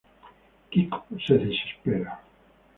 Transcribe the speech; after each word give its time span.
Quico 0.71 0.97
se 1.23 1.35
desespera. 1.37 2.19